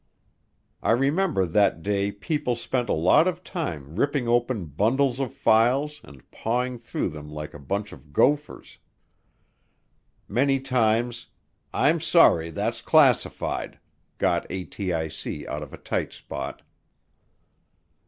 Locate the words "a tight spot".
15.71-16.63